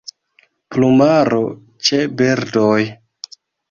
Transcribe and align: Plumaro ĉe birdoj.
Plumaro 0.77 1.43
ĉe 1.91 2.03
birdoj. 2.25 2.77